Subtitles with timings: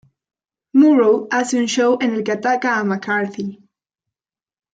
[0.73, 3.59] Murrow hace un show en el que ataca a McCarthy.